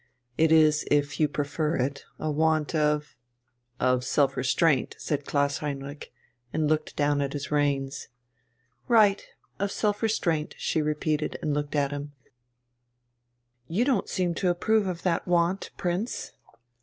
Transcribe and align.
It 0.35 0.51
is, 0.51 0.83
if 0.89 1.19
you 1.19 1.27
prefer 1.27 1.75
it, 1.75 2.05
a 2.17 2.31
want 2.31 2.73
of" 2.73 3.15
"Of 3.89 4.03
self 4.03 4.35
restraint," 4.35 4.95
said 4.97 5.25
Klaus 5.25 5.59
Heinrich, 5.59 6.11
and 6.51 6.67
looked 6.67 6.95
down 6.95 7.21
at 7.21 7.33
his 7.33 7.51
reins. 7.51 8.07
"Right, 8.87 9.23
of 9.59 9.69
self 9.71 10.01
restraint," 10.01 10.55
she 10.57 10.81
repeated, 10.81 11.37
and 11.43 11.53
looked 11.53 11.75
at 11.75 11.91
him. 11.91 12.13
"You 13.67 13.85
don't 13.85 14.09
seem 14.09 14.33
to 14.41 14.49
approve 14.49 14.87
of 14.87 15.03
that 15.03 15.27
want, 15.27 15.69
Prince." 15.77 16.31